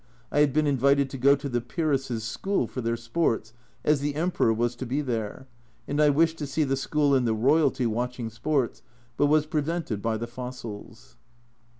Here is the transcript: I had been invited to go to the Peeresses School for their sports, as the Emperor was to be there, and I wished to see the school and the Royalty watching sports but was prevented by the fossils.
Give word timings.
I 0.31 0.39
had 0.39 0.51
been 0.51 0.65
invited 0.65 1.11
to 1.11 1.17
go 1.19 1.35
to 1.35 1.47
the 1.47 1.61
Peeresses 1.61 2.23
School 2.23 2.65
for 2.65 2.81
their 2.81 2.97
sports, 2.97 3.53
as 3.85 3.99
the 3.99 4.15
Emperor 4.15 4.51
was 4.51 4.75
to 4.77 4.85
be 4.87 4.99
there, 5.01 5.45
and 5.87 6.01
I 6.01 6.09
wished 6.09 6.39
to 6.39 6.47
see 6.47 6.63
the 6.63 6.75
school 6.75 7.13
and 7.13 7.27
the 7.27 7.35
Royalty 7.35 7.85
watching 7.85 8.31
sports 8.31 8.81
but 9.15 9.27
was 9.27 9.45
prevented 9.45 10.01
by 10.01 10.17
the 10.17 10.25
fossils. 10.25 11.17